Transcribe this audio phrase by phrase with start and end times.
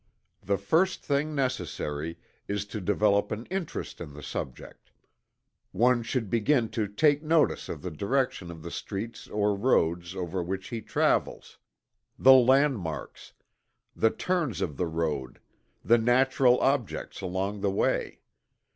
[0.41, 2.17] The first thing necessary
[2.47, 4.89] is to develop an interest in the subject.
[5.73, 10.41] One should begin to "take notice" of the direction of the streets or roads over
[10.41, 11.59] which he travels;
[12.17, 13.33] the landmarks;
[13.95, 15.39] the turns of the road;
[15.85, 18.21] the natural objects along the way.